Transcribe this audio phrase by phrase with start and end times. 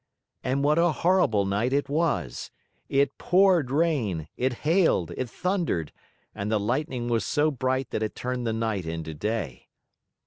[0.43, 2.49] And what a horrible night it was!
[2.89, 5.91] It poured rain, it hailed, it thundered,
[6.33, 9.69] and the lightning was so bright that it turned the night into day.